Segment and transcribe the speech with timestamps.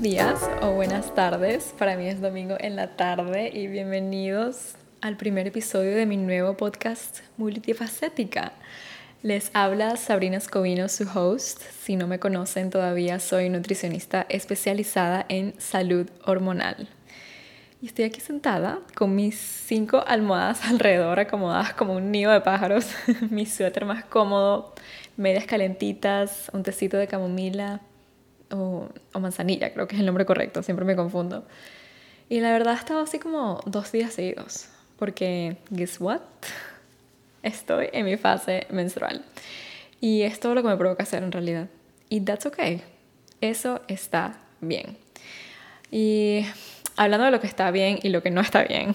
[0.00, 1.74] buenos días o buenas tardes.
[1.76, 6.56] Para mí es domingo en la tarde y bienvenidos al primer episodio de mi nuevo
[6.56, 8.52] podcast Multifacética.
[9.22, 11.60] Les habla Sabrina Escobino, su host.
[11.82, 16.88] Si no me conocen todavía, soy nutricionista especializada en salud hormonal.
[17.82, 22.86] Y estoy aquí sentada con mis cinco almohadas alrededor, acomodadas como un nido de pájaros,
[23.30, 24.74] mi suéter más cómodo,
[25.18, 27.82] medias calentitas, un tecito de camomila,
[28.50, 31.46] o, manzanilla, creo que es el nombre correcto, siempre me confundo.
[32.28, 34.68] Y la verdad he estado así como dos días seguidos,
[34.98, 36.20] porque, guess what?
[37.42, 39.24] Estoy en mi fase menstrual.
[40.00, 41.68] Y es todo lo que me provoca hacer en realidad.
[42.08, 42.82] Y that's okay.
[43.40, 44.96] Eso está bien.
[45.90, 46.44] Y
[46.96, 48.94] hablando de lo que está bien y lo que no está bien,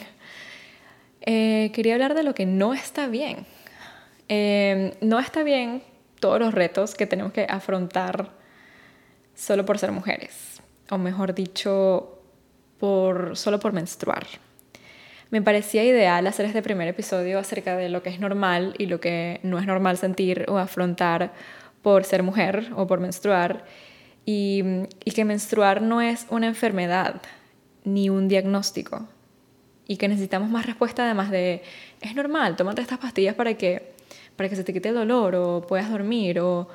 [1.21, 3.45] eh, quería hablar de lo que no está bien.
[4.29, 5.83] Eh, no está bien
[6.19, 8.31] todos los retos que tenemos que afrontar
[9.35, 12.19] solo por ser mujeres, o mejor dicho,
[12.79, 14.25] por, solo por menstruar.
[15.31, 18.99] Me parecía ideal hacer este primer episodio acerca de lo que es normal y lo
[18.99, 21.33] que no es normal sentir o afrontar
[21.81, 23.65] por ser mujer o por menstruar,
[24.25, 24.63] y,
[25.13, 27.21] que menstruar no es una enfermedad
[27.83, 29.07] ni un diagnóstico,
[29.87, 31.61] y que necesitamos más respuesta además de,
[32.01, 33.93] es normal, tómate estas pastillas para que,
[34.35, 36.67] para que se te quite el dolor o puedas dormir o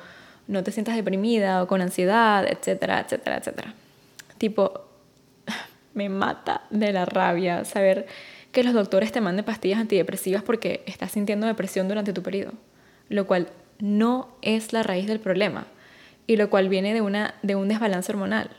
[0.47, 3.73] no te sientas deprimida o con ansiedad, etcétera, etcétera, etcétera.
[4.37, 4.85] Tipo,
[5.93, 8.07] me mata de la rabia saber
[8.51, 12.53] que los doctores te manden pastillas antidepresivas porque estás sintiendo depresión durante tu periodo,
[13.09, 15.65] lo cual no es la raíz del problema
[16.27, 18.49] y lo cual viene de, una, de un desbalance hormonal.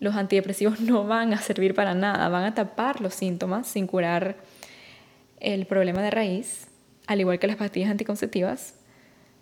[0.00, 4.36] Los antidepresivos no van a servir para nada, van a tapar los síntomas sin curar
[5.40, 6.68] el problema de raíz,
[7.06, 8.74] al igual que las pastillas anticonceptivas,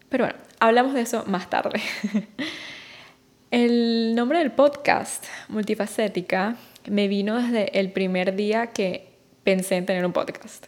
[0.08, 1.80] pero bueno, hablamos de eso más tarde.
[3.50, 6.56] El nombre del podcast, Multifacética,
[6.88, 9.08] me vino desde el primer día que
[9.44, 10.66] pensé en tener un podcast.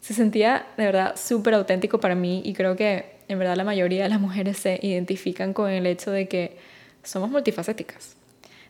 [0.00, 4.04] Se sentía de verdad súper auténtico para mí y creo que en verdad la mayoría
[4.04, 6.56] de las mujeres se identifican con el hecho de que
[7.02, 8.16] somos multifacéticas.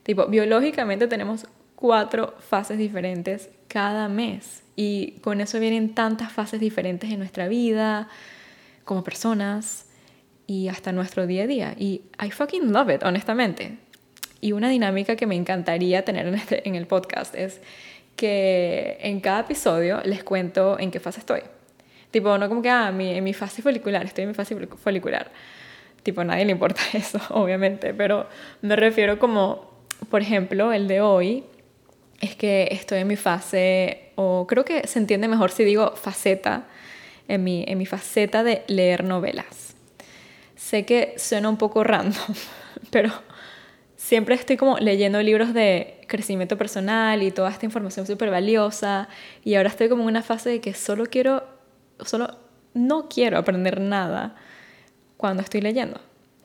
[0.03, 1.47] Tipo, biológicamente tenemos
[1.77, 8.09] cuatro fases diferentes cada mes y con eso vienen tantas fases diferentes en nuestra vida,
[8.84, 9.86] como personas,
[10.47, 11.75] y hasta nuestro día a día.
[11.79, 13.79] Y I fucking love it, honestamente.
[14.41, 17.61] Y una dinámica que me encantaría tener en, este, en el podcast es
[18.17, 21.41] que en cada episodio les cuento en qué fase estoy.
[22.11, 25.31] Tipo, no como que, ah, mi, en mi fase folicular, estoy en mi fase folicular.
[26.03, 28.29] Tipo, a nadie le importa eso, obviamente, pero
[28.62, 29.71] me refiero como,
[30.11, 31.45] por ejemplo, el de hoy
[32.21, 36.67] es que estoy en mi fase, o creo que se entiende mejor si digo faceta,
[37.29, 39.66] en mi, en mi faceta de leer novelas.
[40.56, 42.34] Sé que suena un poco random,
[42.91, 43.12] pero
[43.97, 49.09] siempre estoy como leyendo libros de crecimiento personal y toda esta información súper valiosa
[49.44, 51.44] y ahora estoy como en una fase de que solo quiero,
[52.00, 52.39] solo
[52.75, 54.34] no quiero aprender nada
[55.17, 56.00] cuando estoy leyendo.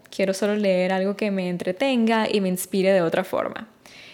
[0.09, 3.69] Quiero solo leer algo que me entretenga y me inspire de otra forma.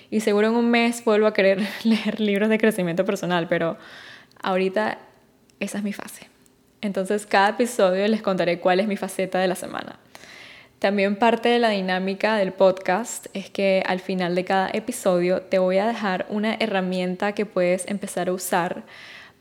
[0.10, 3.78] Y seguro en un mes vuelvo a querer leer libros de crecimiento personal, pero
[4.42, 5.00] ahorita
[5.60, 6.37] esa es mi fase.
[6.88, 10.00] Entonces cada episodio les contaré cuál es mi faceta de la semana.
[10.80, 15.60] También parte de la dinámica del podcast es que al final de cada episodio te
[15.60, 18.86] voy a dejar una herramienta que puedes empezar a usar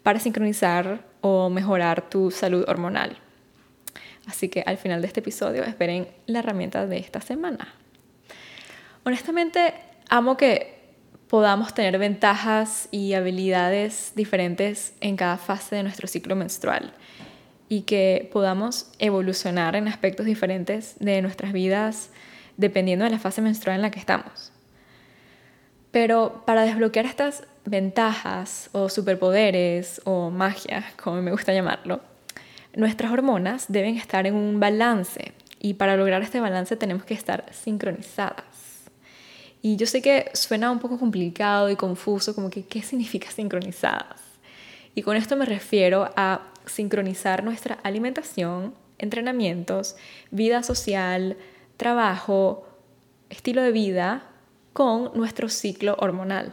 [0.03, 3.17] para sincronizar o mejorar tu salud hormonal.
[4.27, 7.69] Así que al final de este episodio esperen la herramienta de esta semana.
[9.05, 9.73] Honestamente,
[10.09, 10.75] amo que
[11.29, 16.93] podamos tener ventajas y habilidades diferentes en cada fase de nuestro ciclo menstrual
[17.69, 22.10] y que podamos evolucionar en aspectos diferentes de nuestras vidas
[22.56, 24.53] dependiendo de la fase menstrual en la que estamos.
[25.91, 32.00] Pero para desbloquear estas ventajas o superpoderes o magia, como me gusta llamarlo,
[32.75, 37.46] nuestras hormonas deben estar en un balance y para lograr este balance tenemos que estar
[37.52, 38.44] sincronizadas.
[39.62, 44.20] Y yo sé que suena un poco complicado y confuso, como que ¿qué significa sincronizadas?
[44.94, 49.97] Y con esto me refiero a sincronizar nuestra alimentación, entrenamientos,
[50.31, 51.37] vida social,
[51.77, 52.67] trabajo,
[53.31, 54.25] estilo de vida
[54.73, 56.53] con nuestro ciclo hormonal.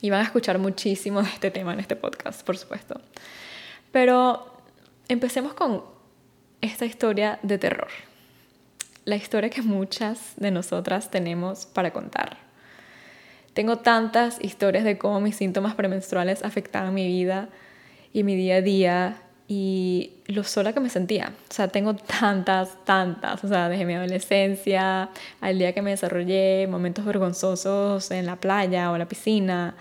[0.00, 3.00] Y van a escuchar muchísimo de este tema en este podcast, por supuesto.
[3.92, 4.56] Pero
[5.08, 5.84] empecemos con
[6.60, 7.88] esta historia de terror.
[9.04, 12.38] La historia que muchas de nosotras tenemos para contar.
[13.54, 17.48] Tengo tantas historias de cómo mis síntomas premenstruales afectaban mi vida
[18.12, 21.32] y mi día a día y lo sola que me sentía.
[21.50, 25.10] O sea, tengo tantas, tantas, o sea, desde mi adolescencia
[25.40, 29.74] al día que me desarrollé, momentos vergonzosos en la playa o la piscina.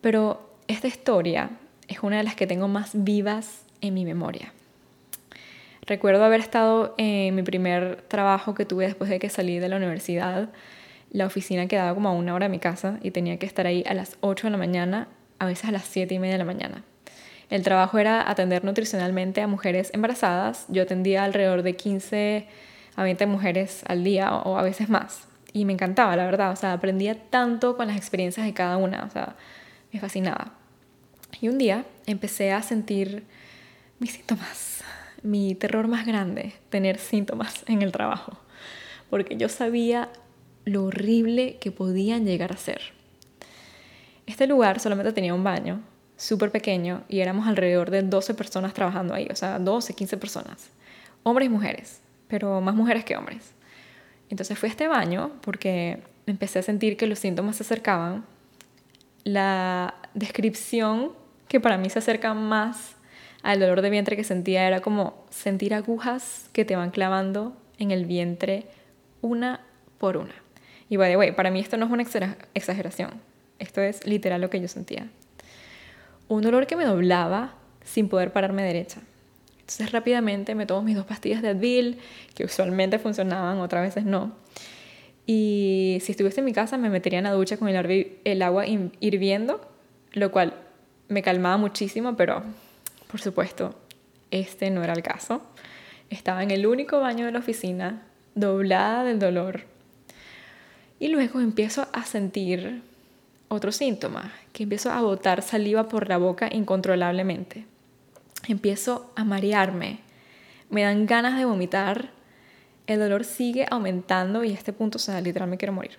[0.00, 1.50] Pero esta historia
[1.88, 4.52] es una de las que tengo más vivas en mi memoria.
[5.86, 9.76] Recuerdo haber estado en mi primer trabajo que tuve después de que salí de la
[9.76, 10.50] universidad.
[11.10, 13.84] La oficina quedaba como a una hora de mi casa y tenía que estar ahí
[13.86, 15.08] a las 8 de la mañana,
[15.38, 16.84] a veces a las 7 y media de la mañana.
[17.52, 20.64] El trabajo era atender nutricionalmente a mujeres embarazadas.
[20.68, 22.46] Yo atendía alrededor de 15
[22.96, 25.28] a 20 mujeres al día o a veces más.
[25.52, 26.52] Y me encantaba, la verdad.
[26.52, 29.04] O sea, aprendía tanto con las experiencias de cada una.
[29.04, 29.36] O sea,
[29.92, 30.54] me fascinaba.
[31.42, 33.26] Y un día empecé a sentir
[33.98, 34.82] mis síntomas.
[35.22, 38.32] Mi terror más grande, tener síntomas en el trabajo.
[39.10, 40.08] Porque yo sabía
[40.64, 42.80] lo horrible que podían llegar a ser.
[44.24, 45.82] Este lugar solamente tenía un baño
[46.22, 50.70] súper pequeño y éramos alrededor de 12 personas trabajando ahí, o sea, 12, 15 personas,
[51.24, 53.54] hombres y mujeres, pero más mujeres que hombres.
[54.30, 58.24] Entonces fui a este baño porque empecé a sentir que los síntomas se acercaban.
[59.24, 61.12] La descripción
[61.48, 62.94] que para mí se acerca más
[63.42, 67.90] al dolor de vientre que sentía era como sentir agujas que te van clavando en
[67.90, 68.66] el vientre
[69.22, 69.60] una
[69.98, 70.34] por una.
[70.88, 72.04] Y by the way, para mí esto no es una
[72.54, 73.10] exageración.
[73.58, 75.08] Esto es literal lo que yo sentía
[76.28, 77.54] un dolor que me doblaba
[77.84, 79.00] sin poder pararme derecha.
[79.60, 81.98] Entonces rápidamente me tomo mis dos pastillas de Advil,
[82.34, 84.32] que usualmente funcionaban, otras veces no.
[85.26, 88.66] Y si estuviese en mi casa me metería en la ducha con el, el agua
[88.66, 89.60] hirviendo,
[90.12, 90.54] lo cual
[91.08, 92.42] me calmaba muchísimo, pero
[93.10, 93.74] por supuesto,
[94.30, 95.42] este no era el caso.
[96.10, 98.02] Estaba en el único baño de la oficina,
[98.34, 99.64] doblada del dolor.
[100.98, 102.82] Y luego empiezo a sentir
[103.52, 107.66] otro síntoma, que empiezo a botar saliva por la boca incontrolablemente.
[108.48, 110.00] Empiezo a marearme,
[110.70, 112.10] me dan ganas de vomitar,
[112.86, 115.98] el dolor sigue aumentando y a este punto, o sea, literal me quiero morir.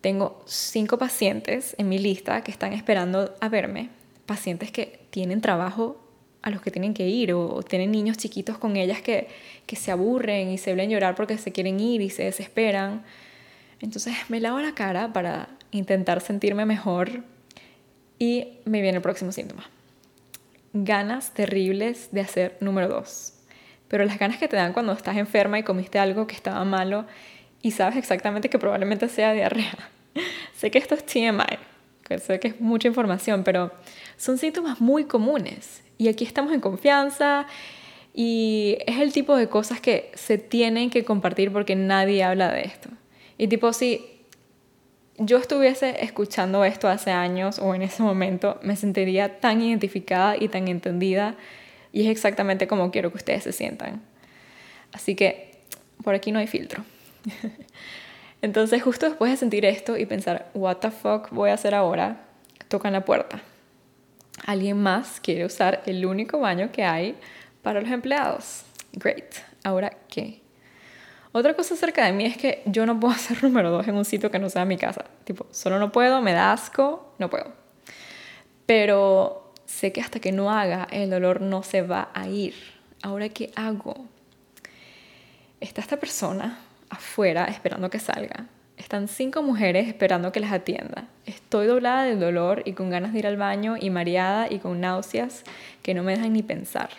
[0.00, 3.90] Tengo cinco pacientes en mi lista que están esperando a verme,
[4.26, 6.02] pacientes que tienen trabajo
[6.42, 9.28] a los que tienen que ir o, tienen niños chiquitos con ellas que,
[9.64, 13.04] que se aburren y se ven llorar porque se quieren ir y se desesperan.
[13.80, 17.24] Entonces me lavo la cara para intentar sentirme mejor
[18.18, 19.68] y me viene el próximo síntoma.
[20.72, 23.34] Ganas terribles de hacer número dos.
[23.88, 27.04] Pero las ganas que te dan cuando estás enferma y comiste algo que estaba malo
[27.60, 29.76] y sabes exactamente que probablemente sea diarrea.
[30.56, 31.58] sé que esto es TMI,
[32.18, 33.72] sé que es mucha información, pero
[34.16, 35.82] son síntomas muy comunes.
[35.98, 37.46] Y aquí estamos en confianza
[38.14, 42.62] y es el tipo de cosas que se tienen que compartir porque nadie habla de
[42.62, 42.88] esto.
[43.38, 44.04] Y tipo, si
[45.18, 50.48] yo estuviese escuchando esto hace años o en ese momento, me sentiría tan identificada y
[50.48, 51.36] tan entendida
[51.92, 54.02] y es exactamente como quiero que ustedes se sientan.
[54.92, 55.58] Así que
[56.02, 56.84] por aquí no hay filtro.
[58.42, 62.24] Entonces justo después de sentir esto y pensar, what the fuck voy a hacer ahora,
[62.68, 63.40] tocan la puerta.
[64.46, 67.14] Alguien más quiere usar el único baño que hay
[67.62, 68.64] para los empleados.
[68.94, 69.34] Great.
[69.62, 70.41] Ahora, ¿qué?
[71.32, 74.04] Otra cosa acerca de mí es que yo no puedo hacer número dos en un
[74.04, 75.04] sitio que no sea mi casa.
[75.24, 77.52] Tipo, solo no puedo, me da asco, no puedo.
[78.66, 82.54] Pero sé que hasta que no haga, el dolor no se va a ir.
[83.02, 84.06] Ahora, ¿qué hago?
[85.60, 86.58] Está esta persona
[86.90, 88.46] afuera esperando que salga.
[88.76, 91.06] Están cinco mujeres esperando que las atienda.
[91.24, 94.80] Estoy doblada del dolor y con ganas de ir al baño y mareada y con
[94.80, 95.44] náuseas
[95.82, 96.90] que no me dejan ni pensar.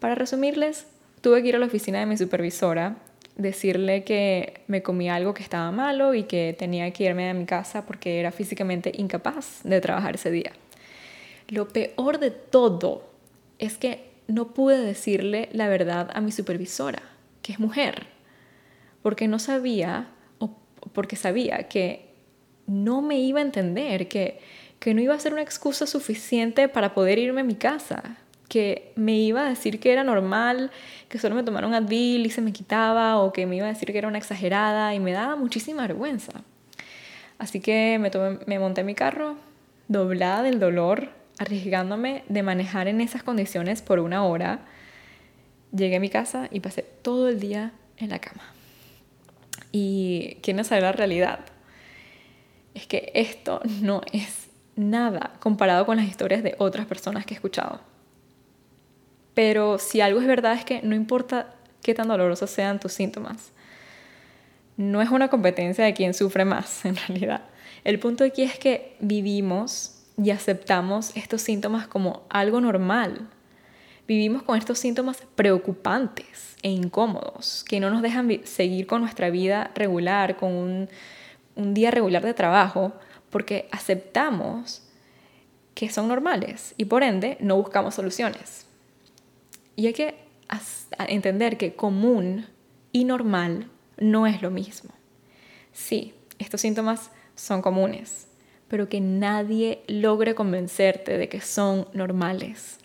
[0.00, 0.86] Para resumirles,
[1.24, 2.98] tuve que ir a la oficina de mi supervisora,
[3.34, 7.46] decirle que me comí algo que estaba malo y que tenía que irme a mi
[7.46, 10.52] casa porque era físicamente incapaz de trabajar ese día.
[11.48, 13.08] Lo peor de todo
[13.58, 17.02] es que no pude decirle la verdad a mi supervisora,
[17.40, 18.06] que es mujer,
[19.00, 20.08] porque no sabía,
[20.40, 20.50] o
[20.92, 22.10] porque sabía que
[22.66, 24.40] no me iba a entender, que,
[24.78, 28.92] que no iba a ser una excusa suficiente para poder irme a mi casa que
[28.96, 30.70] me iba a decir que era normal,
[31.08, 33.90] que solo me tomaron Advil y se me quitaba, o que me iba a decir
[33.90, 36.32] que era una exagerada y me daba muchísima vergüenza.
[37.38, 37.98] Así que
[38.46, 39.36] me, monté en mi carro,
[39.88, 44.60] doblada del dolor, arriesgándome de manejar en esas condiciones por una hora.
[45.72, 48.42] Llegué a mi casa y pasé todo el día en la cama.
[49.72, 51.40] Y quiero saber la realidad.
[52.74, 57.36] Es que esto no es nada comparado con las historias de otras personas que he
[57.36, 57.93] escuchado.
[59.34, 63.52] Pero si algo es verdad es que no importa qué tan dolorosos sean tus síntomas.
[64.76, 67.42] No es una competencia de quién sufre más, en realidad.
[67.84, 73.28] El punto aquí es que vivimos y aceptamos estos síntomas como algo normal.
[74.06, 79.70] vivimos con estos síntomas preocupantes e incómodos que no nos dejan seguir con nuestra vida
[79.74, 80.88] regular, con un,
[81.56, 82.92] un día regular de trabajo,
[83.30, 84.82] porque aceptamos
[85.74, 88.66] que son normales y por ende no buscamos soluciones.
[89.76, 90.14] Y hay que
[91.08, 92.46] entender que común
[92.92, 94.90] y normal no es lo mismo.
[95.72, 98.28] Sí, estos síntomas son comunes,
[98.68, 102.78] pero que nadie logre convencerte de que son normales.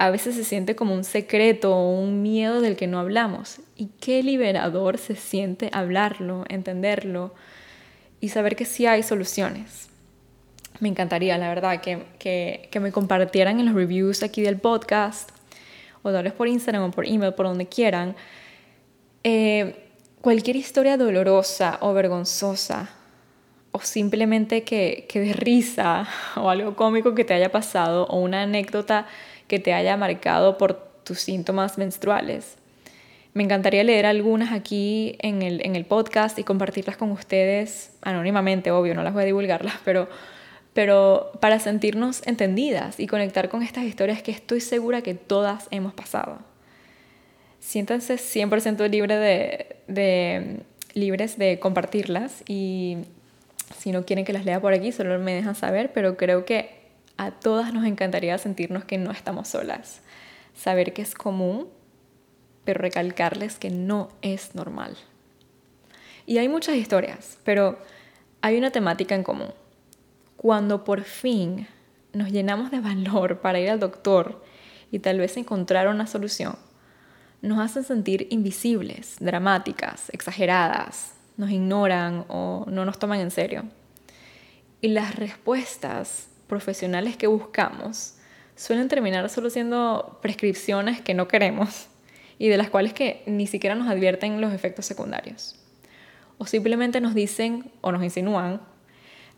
[0.00, 3.60] A veces se siente como un secreto o un miedo del que no hablamos.
[3.76, 7.34] Y qué liberador se siente hablarlo, entenderlo
[8.20, 9.88] y saber que sí hay soluciones.
[10.78, 15.30] Me encantaría, la verdad, que, que, me compartieran en los reviews aquí del podcast,
[16.02, 18.16] o darles por Instagram o por email, por donde quieran,
[19.24, 19.88] eh,
[20.20, 22.90] cualquier historia dolorosa o vergonzosa
[23.72, 28.42] o simplemente que, que de risa o algo cómico que te haya pasado o una
[28.42, 29.06] anécdota
[29.46, 30.74] que te haya marcado por
[31.04, 32.56] tus síntomas menstruales.
[33.34, 38.70] Me encantaría leer algunas aquí en el, en el podcast y compartirlas con ustedes anónimamente,
[38.70, 40.08] obvio, no las voy a divulgarlas, pero,
[40.78, 45.92] pero para sentirnos entendidas y conectar con estas historias que estoy segura que todas hemos
[45.92, 46.38] pasado
[47.58, 50.60] siéntanse 100% libre de, de,
[50.94, 52.98] libres de compartirlas y
[53.76, 56.78] si no quieren que las lea por aquí, solo me dejan saber, pero creo que
[57.16, 60.00] a todas nos encantaría sentirnos que no estamos solas,
[60.56, 61.66] saber que es común,
[62.64, 64.96] pero recalcarles que no es normal.
[66.24, 67.80] Y hay muchas historias, pero
[68.42, 69.52] hay una temática en común.
[70.38, 71.66] Cuando por fin
[72.12, 74.42] nos llenamos de valor para ir al doctor
[74.92, 76.56] y tal vez encontrar una solución,
[77.42, 83.64] nos hacen sentir invisibles, dramáticas, exageradas, nos ignoran o no nos toman en serio.
[84.80, 88.14] Y las respuestas profesionales que buscamos
[88.54, 91.88] suelen terminar solo siendo prescripciones que no queremos
[92.38, 95.58] y de las cuales que ni siquiera nos advierten los efectos secundarios.
[96.38, 98.60] O simplemente nos dicen o nos insinúan,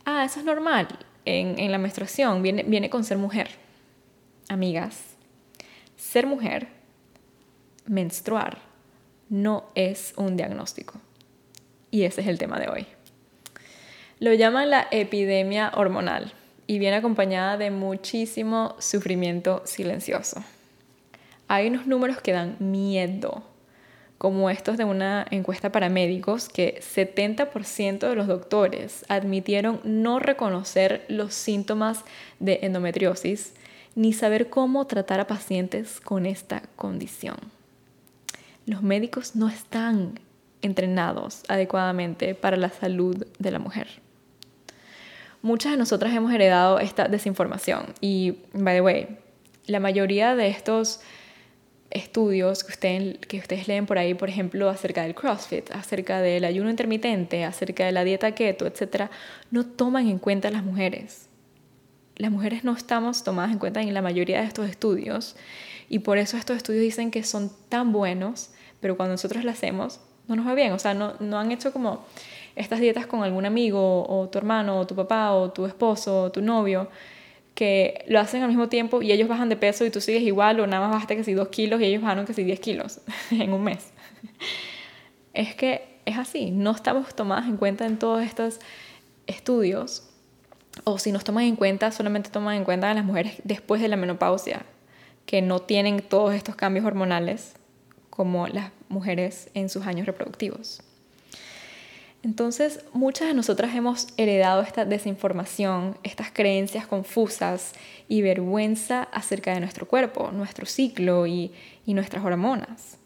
[0.05, 0.89] ah, eso es normal,
[1.25, 3.51] en, la menstruación viene, viene con ser mujer.
[4.49, 5.17] Amigas,
[5.97, 6.69] ser mujer
[7.87, 8.59] menstruar
[9.29, 11.01] no es un diagnóstico.
[11.91, 12.87] Y ese es el tema de hoy.
[14.19, 16.33] Lo llaman la epidemia hormonal
[16.67, 20.45] y viene acompañada de muchísimo sufrimiento silencioso.
[21.49, 23.43] Hay unos números que dan miedo,
[24.21, 31.05] como estos de una encuesta para médicos, que 70% de los doctores admitieron no reconocer
[31.09, 32.05] los síntomas
[32.39, 33.55] de endometriosis
[33.97, 37.37] ni saber cómo tratar a pacientes con esta condición
[38.71, 40.21] los médicos no están
[40.63, 43.89] entrenados adecuadamente para la salud de la mujer.
[45.43, 49.19] Muchas de nosotras hemos heredado esta desinformación y, by the way,
[49.67, 51.01] la mayoría de estos
[51.91, 56.45] estudios que, ustedes, que ustedes leen por ahí, por ejemplo, acerca del CrossFit, acerca del
[56.45, 59.11] ayuno intermitente, acerca de la dieta keto, etc.,
[59.51, 61.29] no toman en cuenta a las mujeres.
[62.17, 65.37] Las mujeres no estamos tomadas en cuenta en la mayoría de estos estudios
[65.89, 70.01] y por eso estos estudios dicen que son tan buenos pero cuando nosotros la hacemos,
[70.27, 70.73] no nos va bien.
[70.73, 72.05] O sea, no, no han hecho como
[72.57, 76.33] estas dietas con algún amigo, o tu hermano, o tu papá, o tu esposo, o
[76.33, 76.89] tu novio,
[77.61, 80.61] que lo hacen al mismo tiempo y ellos bajan de peso y tú sigues igual,
[80.61, 83.03] o nada más bajaste que si 2 kilos y ellos bajaron que si 10 kilos
[83.31, 83.93] en un mes.
[85.35, 88.61] es que es así, no estamos tomadas en cuenta en todos estos
[89.27, 90.09] estudios,
[90.85, 93.89] o si nos toman en cuenta, solamente toman en cuenta a las mujeres después de
[93.89, 94.65] la menopausia,
[95.27, 97.57] que no tienen todos estos cambios hormonales
[98.09, 100.81] como las mujeres en sus años reproductivos.
[102.23, 107.73] Entonces, muchas de nosotras hemos heredado esta desinformación, estas creencias confusas
[108.09, 111.53] y vergüenza acerca de nuestro cuerpo, nuestro ciclo y,
[111.87, 112.99] nuestras hormonas.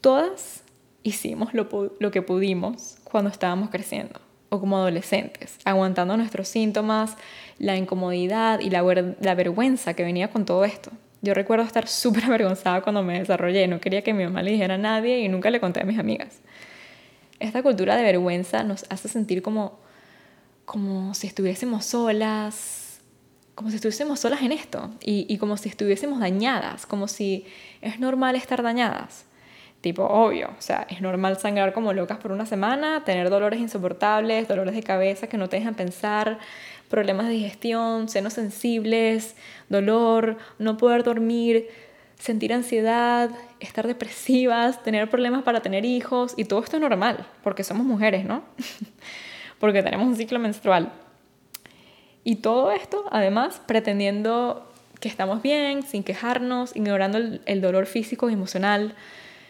[0.00, 0.64] Todas
[1.04, 7.16] hicimos lo, que pudimos cuando estábamos creciendo o como adolescentes, aguantando nuestros síntomas,
[7.58, 10.90] la incomodidad y la vergüenza que venía con todo esto.
[11.22, 14.74] Yo recuerdo estar súper avergonzada cuando me desarrollé, no quería que mi mamá le dijera
[14.74, 16.40] a nadie y nunca le conté a mis amigas.
[17.42, 19.80] Esta cultura de vergüenza nos hace sentir como,
[20.64, 23.00] como si estuviésemos solas,
[23.56, 27.44] como si estuviésemos solas en esto y, y como si estuviésemos dañadas, como si
[27.80, 29.24] es normal estar dañadas.
[29.80, 34.46] Tipo, obvio, o sea, es normal sangrar como locas por una semana, tener dolores insoportables,
[34.46, 36.38] dolores de cabeza que no te dejan pensar,
[36.88, 39.34] problemas de digestión, senos sensibles,
[39.68, 41.68] dolor, no poder dormir,
[42.22, 47.64] sentir ansiedad, estar depresivas, tener problemas para tener hijos, y todo esto es normal, porque
[47.64, 48.44] somos mujeres, ¿no?
[49.58, 50.92] porque tenemos un ciclo menstrual.
[52.22, 58.34] Y todo esto, además, pretendiendo que estamos bien, sin quejarnos, ignorando el, dolor físico y
[58.34, 58.94] emocional,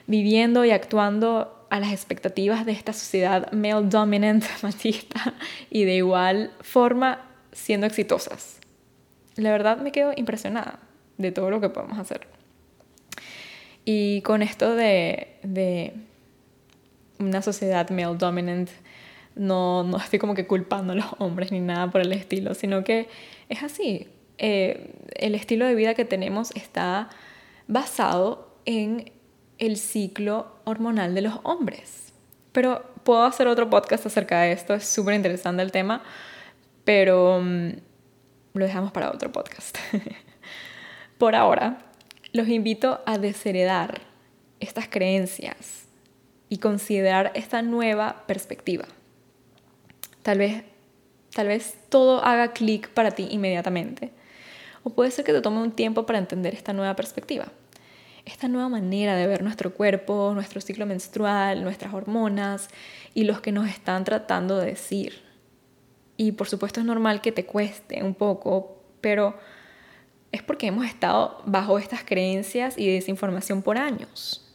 [0.07, 5.35] viviendo y actuando a las expectativas de esta sociedad male dominant, machista,
[5.69, 7.21] y de igual forma
[7.53, 8.61] siendo exitosas.
[9.37, 10.79] La verdad me quedo impresionada
[11.19, 12.42] de todo lo que podemos hacer.
[13.85, 15.95] Y con esto de, de
[17.19, 18.71] una sociedad male dominant,
[19.35, 22.85] no, no estoy como que culpando a los hombres ni nada por el estilo, sino
[22.85, 23.09] que
[23.49, 24.09] es así.
[24.39, 27.11] Eh, el estilo de vida que tenemos está
[27.69, 29.13] basado en
[29.59, 32.13] el ciclo hormonal de los hombres.
[32.53, 36.03] Pero puedo hacer otro podcast acerca de esto, es súper interesante el tema,
[36.85, 37.71] pero mm,
[38.55, 39.79] lo dejamos para otro podcast.
[41.19, 41.79] Por ahora,
[42.33, 44.01] los invito a desheredar
[44.61, 45.85] estas creencias
[46.49, 48.87] y considerar esta nueva perspectiva.
[50.23, 50.65] Tal vez,
[51.35, 54.13] tal vez todo haga clic para ti inmediatamente.
[54.85, 57.47] O puede ser que te tome un tiempo para entender esta nueva perspectiva.
[58.25, 62.69] Esta nueva manera de ver nuestro cuerpo, nuestro ciclo menstrual, nuestras hormonas
[63.15, 65.23] y los que nos están tratando de decir.
[66.17, 69.37] Y por supuesto es normal que te cueste un poco, pero
[70.33, 74.53] es porque hemos estado bajo estas creencias y desinformación por años.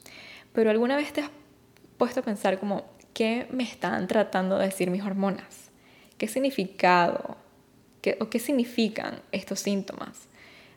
[0.53, 1.29] Pero alguna vez te has
[1.97, 2.85] puesto a pensar como,
[3.17, 5.71] ¿Qué me están tratando de decir mis hormonas?
[6.19, 7.35] ¿Qué significado
[8.03, 10.27] qué, o qué significan estos síntomas?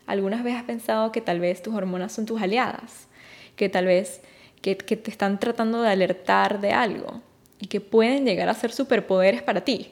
[0.07, 3.07] ¿Algunas veces has pensado que tal vez tus hormonas son tus aliadas?
[3.55, 4.21] Que tal vez
[4.63, 7.21] que, te están tratando de alertar de algo
[7.59, 9.91] y que pueden llegar a ser superpoderes para ti.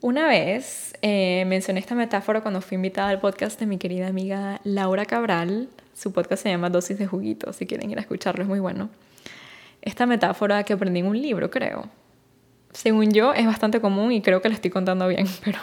[0.00, 4.60] Una vez eh, mencioné esta metáfora cuando fui invitada al podcast de mi querida amiga
[4.64, 5.68] Laura Cabral.
[5.94, 8.90] Su podcast se llama Dosis de Juguito, si quieren ir a escucharlo, es muy bueno
[9.86, 11.88] esta metáfora que aprendí en un libro, creo.
[12.72, 15.58] Según yo, es bastante común y creo que la estoy contando bien, pero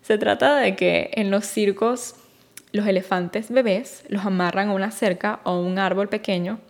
[0.00, 2.14] se trata de que en los circos
[2.72, 6.60] los elefantes bebés los amarran a una cerca o a un árbol pequeño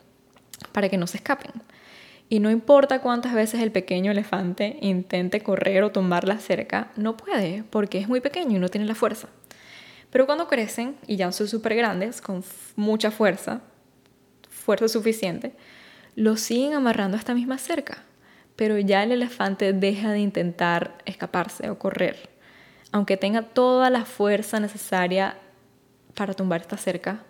[0.72, 1.52] para que no se escapen.
[2.28, 7.16] Y no importa cuántas veces el pequeño elefante intente correr o tumbar la cerca, no
[7.16, 9.28] puede porque es muy pequeño y no tiene la fuerza.
[10.10, 12.42] Pero cuando crecen y ya son súper grandes, con
[12.74, 13.60] mucha fuerza,
[14.48, 15.54] fuerza suficiente,
[16.16, 18.02] lo siguen amarrando a esta misma cerca,
[18.56, 22.30] pero ya el elefante deja de intentar escaparse o correr,
[22.90, 25.36] aunque tenga toda la fuerza necesaria
[26.14, 27.22] para tumbar esta cerca.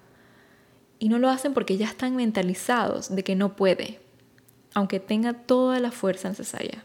[0.99, 4.01] Y no lo hacen porque ya están mentalizados de que no puede,
[4.77, 6.85] aunque tenga toda la fuerza necesaria.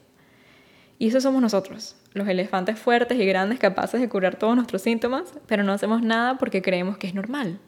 [0.97, 5.33] Y eso somos nosotros, los elefantes fuertes y grandes capaces de curar todos nuestros síntomas,
[5.45, 7.59] pero no hacemos nada porque creemos que es normal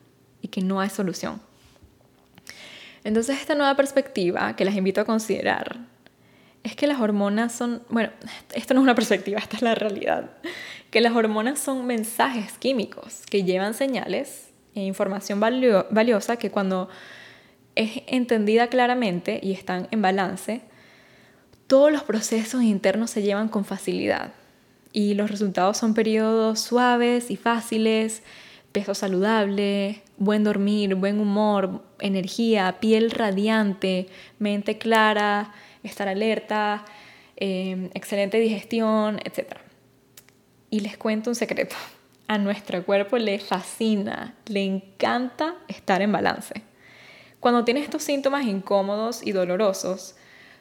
[0.41, 1.41] y que no hay solución.
[3.03, 5.79] Entonces esta nueva perspectiva que las invito a considerar
[6.63, 8.11] es que las hormonas son, bueno,
[8.53, 10.29] esto no es una perspectiva, esta es la realidad,
[10.89, 16.87] que las hormonas son mensajes químicos que llevan señales e información valiosa que cuando
[17.75, 20.61] es entendida claramente y están en balance,
[21.67, 24.33] todos los procesos internos se llevan con facilidad
[24.93, 28.21] y los resultados son periodos suaves y fáciles,
[28.71, 34.07] peso saludable, buen dormir, buen humor, energía, piel radiante,
[34.39, 35.51] mente clara,
[35.83, 36.85] estar alerta,
[37.35, 39.57] em, excelente digestión, etc.
[40.69, 41.75] Y les cuento un secreto.
[42.27, 46.72] A nuestro cuerpo le fascina, le encanta estar en balance.
[47.43, 50.15] Cuando tienes estos síntomas incómodos y dolorosos,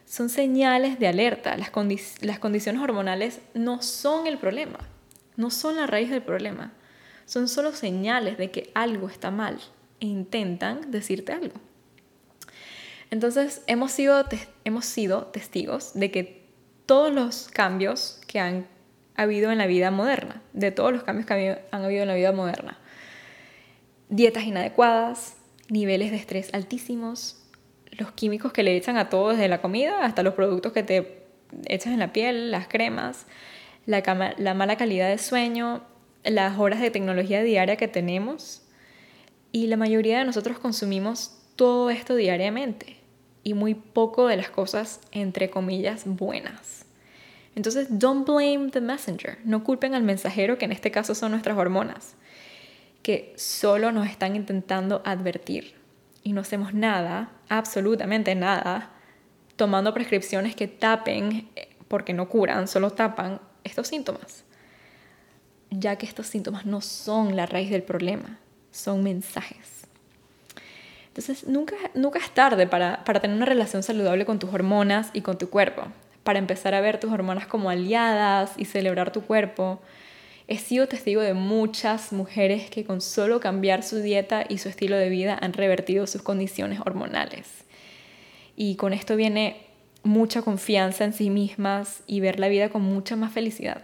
[0.05, 1.55] son señales de alerta.
[1.57, 4.79] Las, condiciones hormonales no son el problema,
[5.37, 6.73] no son la raíz del problema
[7.25, 9.57] son solo señales de que algo está mal
[9.99, 11.55] e intentan decirte algo.
[13.11, 14.23] Entonces hemos sido,
[14.65, 16.49] hemos sido testigos de que
[16.85, 18.67] todos los cambios que han
[19.15, 22.33] habido en la vida moderna, de todos los cambios que han habido en la vida
[22.33, 22.77] moderna,
[24.09, 25.37] dietas inadecuadas,
[25.73, 27.43] niveles de estrés altísimos,
[27.91, 31.23] los químicos que le echan a todo desde la comida hasta los productos que te
[31.65, 33.25] echas en la piel, las cremas,
[33.87, 35.83] la, la mala calidad de sueño,
[36.23, 38.61] las horas de tecnología diaria que tenemos
[39.51, 42.97] y la mayoría de nosotros consumimos todo esto diariamente
[43.43, 46.85] y muy poco de las cosas entre comillas buenas.
[47.55, 49.37] Entonces, don't blame the messenger.
[49.43, 52.15] No culpen al mensajero, que en este caso son nuestras hormonas,
[53.03, 55.75] que solo nos están intentando advertir.
[56.23, 58.89] Y no hacemos nada, absolutamente nada,
[59.55, 64.43] tomando prescripciones que tapen, eh, porque no curan, solo tapan estos síntomas
[65.79, 68.39] ya que estos síntomas no son la raíz del problema,
[68.71, 69.87] son mensajes.
[71.07, 75.21] Entonces, nunca, nunca es tarde para, para tener una relación saludable con tus hormonas y
[75.21, 75.83] con tu cuerpo,
[76.23, 79.81] para empezar a ver tus hormonas como aliadas y celebrar tu cuerpo
[80.47, 84.97] He sido testigo de muchas mujeres que con solo cambiar su dieta y su estilo
[84.97, 87.63] de vida han revertido sus condiciones hormonales.
[88.55, 89.67] Y con esto viene
[90.03, 93.83] mucha confianza en sí mismas y ver la vida con mucha más felicidad.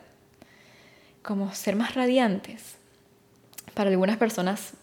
[1.24, 2.76] Como ser más radiantes.
[3.74, 4.74] Para algunas personas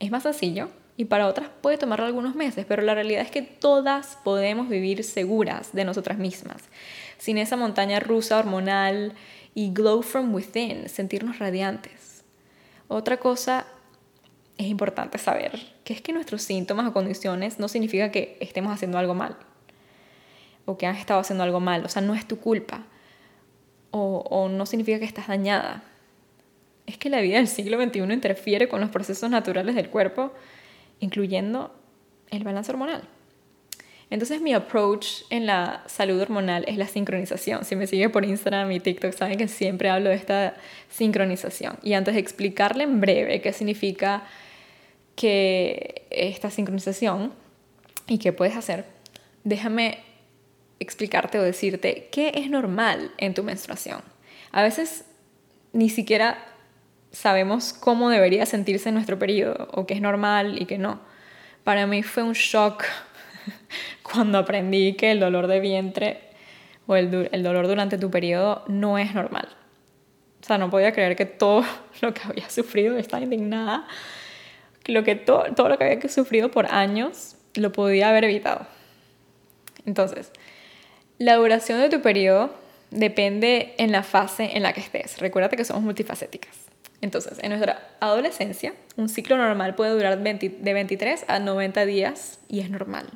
[0.00, 3.42] es más sencillo y para otras puede tomar algunos meses, pero la realidad es que
[3.42, 6.64] todas podemos vivir seguras de nosotras mismas,
[7.16, 9.14] sin esa montaña rusa hormonal
[9.54, 12.24] y glow from within, sentirnos radiantes.
[12.88, 13.66] Otra cosa
[14.58, 18.98] es importante saber que es que nuestros síntomas o condiciones no significa que estemos haciendo
[18.98, 19.36] algo mal
[20.64, 22.84] o que has estado haciendo algo mal, o sea, no es tu culpa
[23.90, 25.82] o, o no significa que estás dañada.
[26.86, 30.32] Es que la vida del siglo XXI interfiere con los procesos naturales del cuerpo,
[31.00, 31.74] incluyendo
[32.30, 33.02] el balance hormonal.
[34.12, 37.64] Entonces mi approach en la salud hormonal es la sincronización.
[37.64, 40.54] Si me sigue por Instagram y TikTok saben que siempre hablo de esta
[40.90, 41.78] sincronización.
[41.82, 44.24] Y antes de explicarle en breve qué significa
[45.16, 47.32] que esta sincronización
[48.06, 48.84] y qué puedes hacer,
[49.44, 50.00] déjame
[50.78, 54.02] explicarte o decirte qué es normal en tu menstruación.
[54.50, 55.06] A veces
[55.72, 56.36] ni siquiera
[57.12, 61.00] sabemos cómo debería sentirse nuestro periodo o qué es normal y qué no.
[61.64, 62.84] Para mí fue un shock
[64.02, 66.20] cuando aprendí que el dolor de vientre
[66.86, 69.48] o el, el dolor durante tu periodo no es normal.
[70.42, 71.64] O sea, no podía creer que todo
[72.00, 73.86] lo que había sufrido, estaba indignada,
[74.86, 78.66] lo que todo, todo lo que había sufrido por años lo podía haber evitado.
[79.86, 80.32] Entonces,
[81.18, 82.54] la duración de tu periodo
[82.90, 85.18] depende en la fase en la que estés.
[85.18, 86.56] Recuérdate que somos multifacéticas.
[87.00, 92.60] Entonces, en nuestra adolescencia, un ciclo normal puede durar de 23 a 90 días y
[92.60, 93.06] es normal.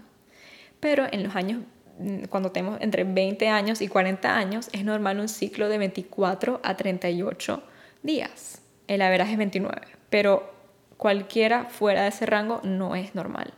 [0.81, 1.63] Pero en los años,
[1.99, 6.61] mm, cuando tenemos entre 20 años y 40 años, es normal un ciclo de 24
[6.63, 7.63] a 38
[8.03, 8.63] días.
[8.87, 10.53] El average es 29, pero
[10.97, 13.53] cualquiera fuera de ese rango no es normal.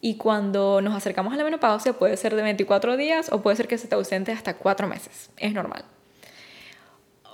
[0.00, 3.66] Y cuando nos acercamos a la menopausia puede ser de 24 días o puede ser
[3.66, 5.30] que se te ausente hasta 4 meses.
[5.36, 5.84] Es normal.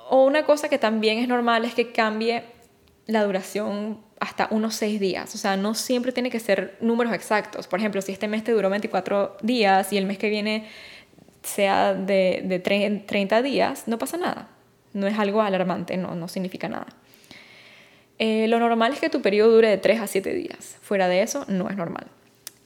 [0.08, 2.44] O una cosa que también es normal es que cambie
[3.06, 5.35] la duración hasta unos 6 días.
[5.35, 7.66] O sea, no siempre tiene que ser números exactos.
[7.66, 10.68] Por ejemplo, si este mes te duró 24 días y el mes que viene
[11.42, 14.48] sea de, de 30 días, no pasa nada.
[14.92, 16.87] No es algo alarmante, no, no significa nada.
[18.20, 20.76] Eh, lo normal es que tu periodo dure de 3 a 7 días.
[20.82, 22.06] Fuera de eso, no es normal.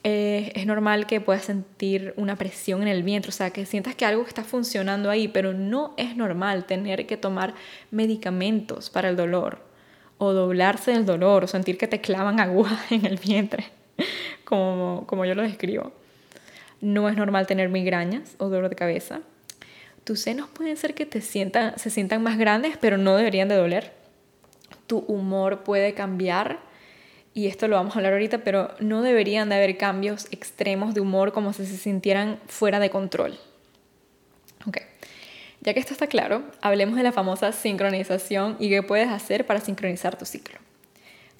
[0.05, 3.95] Eh, es normal que puedas sentir una presión en el vientre, o sea, que sientas
[3.95, 7.55] que algo está funcionando ahí, pero no es normal tener que tomar
[7.91, 9.66] medicamentos para el dolor
[10.19, 13.67] o doblarse del dolor o sentir que te clavan agujas en el vientre,
[14.45, 15.93] como, como yo lo describo.
[16.81, 19.21] No es normal tener migrañas o dolor de cabeza.
[20.05, 23.57] Tus senos pueden ser que te sientan, se sientan más grandes, pero no deberían de
[23.57, 23.93] doler.
[24.87, 26.61] Tu humor puede cambiar
[27.37, 31.03] y esto lo vamos a hablar ahorita, pero no deberían de haber cambios extremos de
[31.03, 33.39] humor como si se sintieran fuera de control.
[35.67, 39.59] Ya que esto está claro, hablemos de la famosa sincronización y qué puedes hacer para
[39.59, 40.61] sincronizar tu ciclo.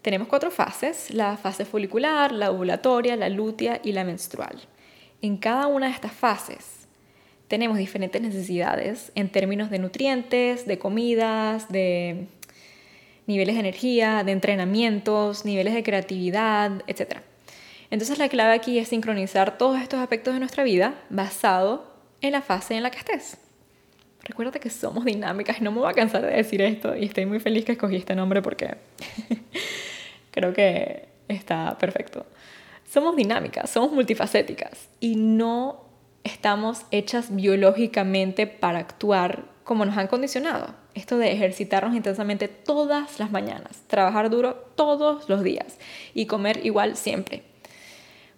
[0.03, 4.59] Tenemos cuatro fases, la fase folicular, la ovulatoria, la lútea y la menstrual.
[5.23, 6.89] En cada una de estas fases
[7.47, 12.27] tenemos diferentes necesidades en términos de nutrientes, de comidas, de
[13.29, 17.19] niveles de energía, de entrenamientos, niveles de creatividad, etc.
[17.93, 22.43] Entonces la clave aquí es sincronizar todos estos aspectos de nuestra vida basado en la
[22.43, 23.46] fase en la que estés.
[24.27, 27.27] Recuerda que somos dinámicas y no me voy a cansar de decir esto y estoy
[27.27, 28.77] muy feliz que escogí este nombre porque
[30.33, 32.27] creo que está perfecto.
[32.91, 35.85] Somos dinámicas, somos multifacéticas y no
[36.25, 40.75] estamos hechas biológicamente para actuar como nos han condicionado.
[40.95, 45.79] Esto de ejercitarnos intensamente todas las mañanas, trabajar duro todos los días
[46.15, 47.45] y comer igual siempre.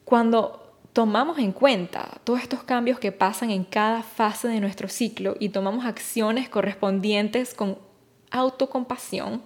[0.05, 0.67] Cuando
[0.98, 5.50] tomamos en cuenta todos estos cambios que pasan en cada fase de nuestro ciclo y
[5.50, 7.78] tomamos acciones correspondientes con
[8.32, 9.40] autocompasión,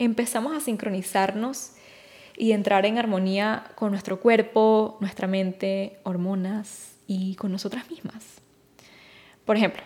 [0.00, 1.74] empezamos a sincronizarnos
[2.36, 8.24] y entrar en armonía con nuestro cuerpo, nuestra mente, hormonas y con nosotras mismas.
[9.44, 9.84] Por ejemplo,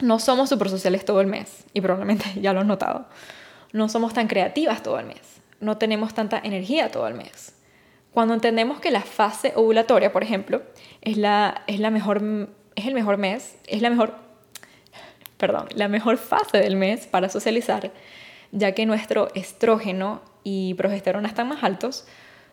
[0.00, 3.06] no somos súper sociales todo el mes, y probablemente ya lo has notado.
[3.72, 5.22] No somos tan creativas todo el mes.
[5.60, 7.53] No tenemos tanta energía todo el mes.
[8.14, 10.62] Cuando entendemos que la fase ovulatoria, por ejemplo,
[11.02, 12.22] es, la, es, la mejor,
[12.76, 14.14] es el mejor mes, es la mejor,
[15.36, 17.90] perdón, la mejor fase del mes para socializar,
[18.52, 22.06] ya que nuestro estrógeno y progesterona están más altos,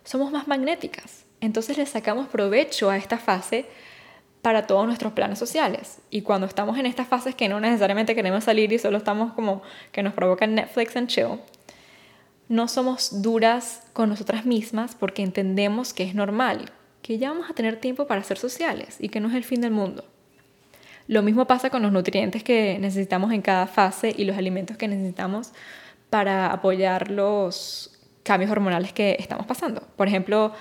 [0.03, 1.25] somos más magnéticas.
[1.41, 3.67] Entonces le sacamos provecho a esta fase
[4.41, 5.99] para todos nuestros planes sociales.
[6.09, 9.61] Y cuando estamos en estas fases que no necesariamente queremos salir y solo estamos como
[9.91, 11.39] que nos provocan Netflix and chill,
[12.51, 16.69] no somos duras con nosotras mismas porque entendemos que es normal,
[17.01, 19.61] que ya vamos a tener tiempo para ser sociales y que no es el fin
[19.61, 20.03] del mundo.
[21.07, 24.89] Lo mismo pasa con los nutrientes que necesitamos en cada fase y los alimentos que
[24.89, 25.53] necesitamos
[26.09, 29.83] para apoyar los cambios hormonales que estamos pasando.
[29.95, 30.51] Por ejemplo,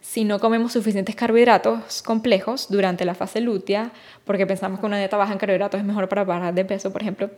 [0.00, 3.92] si no comemos suficientes carbohidratos complejos durante la fase lútea,
[4.24, 7.02] porque pensamos que una dieta baja en carbohidratos es mejor para bajar de peso, por
[7.02, 7.30] ejemplo,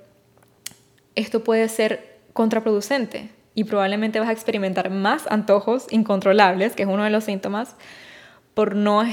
[1.14, 7.04] esto puede ser contraproducente y probablemente vas a experimentar más antojos incontrolables, que es uno
[7.04, 7.76] de los síntomas,
[8.54, 9.04] por no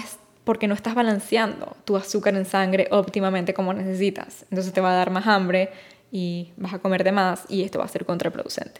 [0.44, 4.46] porque no estás balanceando tu azúcar en sangre óptimamente como necesitas.
[4.50, 5.72] Entonces te va a dar más hambre
[6.10, 8.80] y vas a comer de más y esto va a ser contraproducente.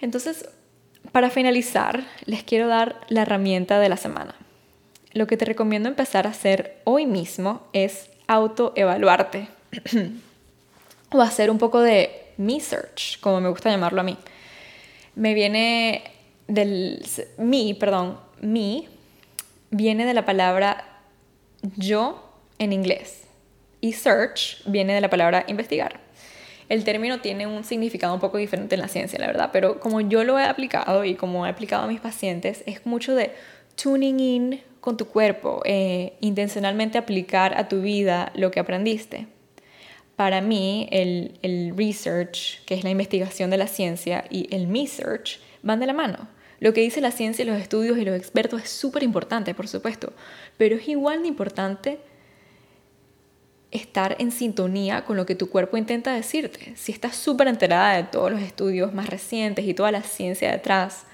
[0.00, 0.48] Entonces,
[1.12, 4.34] para finalizar, les quiero dar la herramienta de la semana.
[5.12, 9.48] Lo que te recomiendo empezar a hacer hoy mismo es autoevaluarte
[11.12, 14.16] o hacer un poco de me search, como me gusta llamarlo a mí.
[15.14, 16.04] Me viene
[16.46, 17.04] del
[17.36, 18.88] me, perdón, me
[19.70, 21.02] viene de la palabra
[21.76, 22.24] yo
[22.58, 23.24] en inglés
[23.80, 26.00] y search viene de la palabra investigar.
[26.68, 30.00] El término tiene un significado un poco diferente en la ciencia, la verdad, pero como
[30.00, 33.32] yo lo he aplicado y como he aplicado a mis pacientes, es mucho de
[33.82, 39.26] tuning in con tu cuerpo, eh, intencionalmente aplicar a tu vida lo que aprendiste.
[40.18, 45.38] Para mí, el, research, que es la investigación de la ciencia, y el me search
[45.62, 46.26] van de la mano.
[46.58, 50.12] Lo que dice la ciencia, los estudios y los expertos es súper importante, por supuesto,
[50.56, 52.00] pero es igual de importante
[53.70, 56.72] estar en sintonía con lo que tu cuerpo intenta decirte.
[56.74, 61.04] Si estás súper enterada de todos los estudios más recientes y toda la ciencia detrás,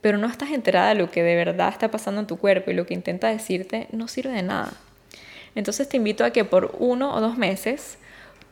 [0.00, 2.74] pero no estás enterada de lo que de verdad está pasando en tu cuerpo y
[2.74, 4.74] lo que intenta decirte, no sirve de nada.
[5.56, 7.98] Entonces te invito a que por uno o dos meses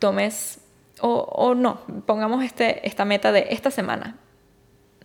[0.03, 0.59] tomes,
[0.99, 4.17] o, no, pongamos este, esta meta de esta semana.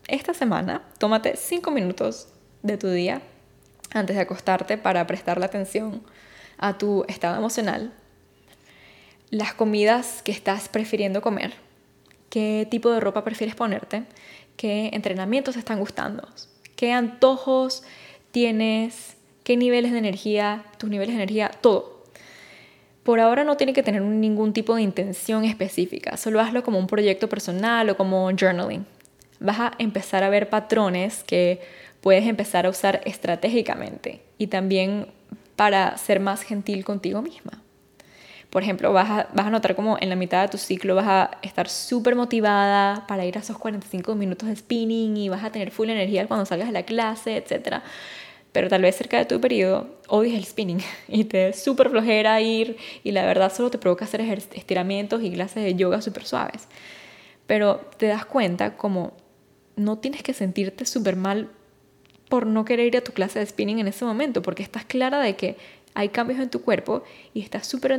[0.09, 2.33] Esta semana, tómate cinco minutos
[2.65, 3.23] de tu día
[3.93, 6.03] antes de acostarte para prestarle atención
[6.57, 7.93] a tu estado emocional,
[9.31, 11.55] las comidas que estás prefiriendo comer,
[12.29, 14.03] qué tipo de ropa prefieres ponerte,
[14.57, 16.29] qué entrenamientos están gustando,
[16.75, 17.85] qué antojos
[18.33, 21.98] tienes, qué niveles de energía, tus niveles de energía, todo.
[23.09, 26.87] Por ahora no tiene que tener ningún tipo de intención específica, solo hazlo como un
[26.87, 28.85] proyecto personal o como journaling.
[29.41, 31.59] Vas a empezar a ver patrones que
[32.03, 35.07] puedes empezar a usar estratégicamente y también
[35.57, 37.63] para ser más gentil contigo misma.
[38.51, 41.09] Por ejemplo, vas a, vas a notar como en la mitad de tu ciclo vas
[41.09, 45.51] a estar súper motivada para ir a esos 45 minutos de spinning y vas a
[45.51, 47.81] tener full energía cuando salgas de la clase, etc.
[48.59, 52.77] Pero tal vez cerca de tu periodo odies el spinning y te súper flojera ir
[53.05, 56.67] y la verdad solo te provoca hacer estiramientos y clases de yoga súper suaves.
[57.47, 59.13] Pero te das cuenta como
[59.77, 61.51] no tienes que sentirte súper mal
[62.29, 65.21] por no querer ir a tu clase de spinning en ese momento, porque estás clara
[65.21, 65.57] de que
[65.95, 67.93] hay cambios en tu cuerpo y estás súper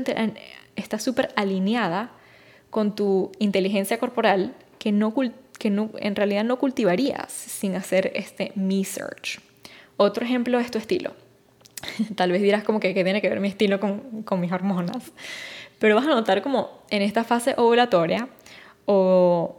[0.75, 2.11] está super alineada
[2.69, 5.13] con tu inteligencia corporal que, no,
[5.57, 9.39] que no, en realidad no cultivarías sin hacer este me search.
[10.01, 11.11] Otro ejemplo es tu estilo.
[12.15, 15.11] Tal vez dirás como que, que tiene que ver mi estilo con, con mis hormonas,
[15.77, 18.29] pero vas a notar como en esta fase ovulatoria
[18.85, 19.57] o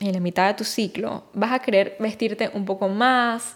[0.00, 3.54] en la mitad de tu ciclo vas a querer vestirte un poco más,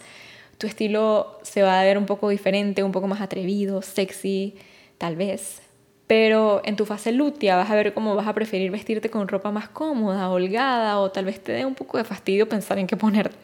[0.59, 4.57] tu estilo se va a ver un poco diferente, un poco más atrevido, sexy,
[4.99, 5.63] tal vez.
[6.07, 9.53] Pero en tu fase lútea vas a ver cómo vas a preferir vestirte con ropa
[9.53, 12.99] más cómoda, holgada, o tal vez te dé un poco de fastidio pensar en qué
[12.99, 13.35] ponerte.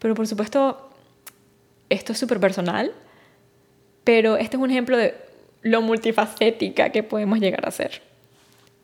[0.00, 0.91] Pero por supuesto,
[1.92, 2.92] esto es súper personal,
[4.04, 5.14] pero este es un ejemplo de
[5.60, 8.02] lo multifacética que podemos llegar a ser.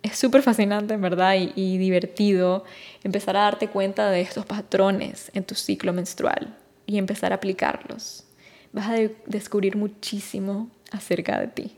[0.03, 2.65] Es súper fascinante, verdad, y, y divertido
[3.03, 6.55] empezar a darte cuenta de estos patrones en tu ciclo menstrual
[6.87, 8.25] y empezar a aplicarlos.
[8.73, 11.77] Vas a descubrir muchísimo acerca de ti.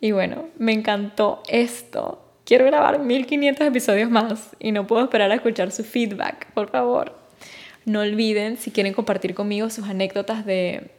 [0.00, 2.24] Y bueno, me encantó esto.
[2.44, 7.27] Quiero grabar 1500 episodios más y no puedo esperar a escuchar su feedback, por favor.
[7.88, 10.90] No olviden, si quieren compartir conmigo sus anécdotas de,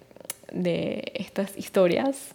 [0.51, 2.33] de estas historias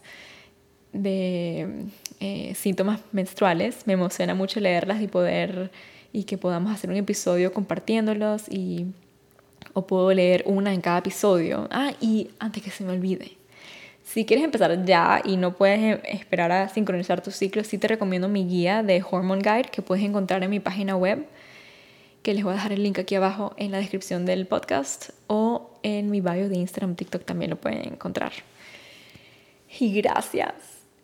[0.92, 1.86] de
[2.20, 5.72] eh, síntomas menstruales, me emociona mucho leerlas y poder
[6.12, 8.86] y que podamos hacer un episodio compartiéndolos y
[9.72, 11.66] o puedo leer una en cada episodio.
[11.72, 13.32] Ah, y antes que se me olvide,
[14.04, 17.88] si quieres empezar ya y no puedes eh, esperar a sincronizar tu ciclo, sí te
[17.88, 21.26] recomiendo mi guía de Hormone Guide que puedes encontrar en mi página web,
[22.24, 25.70] que les voy a dejar el link aquí abajo en la descripción del podcast o
[25.82, 28.32] en mi bio de Instagram, TikTok también lo pueden encontrar.
[29.78, 30.54] Y gracias,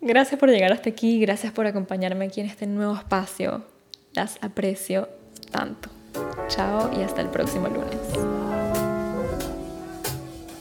[0.00, 3.66] gracias por llegar hasta aquí, gracias por acompañarme aquí en este nuevo espacio.
[4.14, 5.10] Las aprecio
[5.50, 5.90] tanto.
[6.48, 8.49] Chao y hasta el próximo lunes.